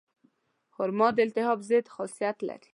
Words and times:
خرما 0.73 1.07
د 1.15 1.17
التهاب 1.25 1.59
ضد 1.69 1.85
خاصیت 1.95 2.37
لري. 2.49 2.67